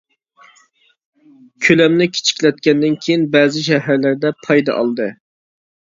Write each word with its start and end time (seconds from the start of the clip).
كۆلەمنى 1.67 2.09
كىچىكلەتكەندىن 2.15 2.99
كېيىن 3.05 3.29
بەزى 3.39 3.65
شەھەرلەردە 3.71 4.37
پايدا 4.45 4.81
ئالدى. 4.83 5.13